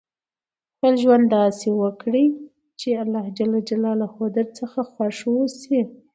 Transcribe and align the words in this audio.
خپل 0.73 0.93
ژوند 1.03 1.25
داسي 1.35 1.69
وکړئ، 1.75 2.25
چي 2.79 2.87
خدای 2.99 3.27
جل 3.37 3.51
جلاله 3.69 4.07
درڅخه 4.35 4.81
خوښ 4.91 5.17
اوسي. 5.37 5.79